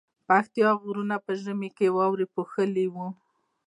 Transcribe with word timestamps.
پکتيا 0.27 0.69
غرونه 0.81 1.15
په 1.25 1.31
ژمی 1.41 1.69
کی 1.77 1.87
واورو 1.95 2.31
پوښلي 2.35 2.85
وی 2.93 3.07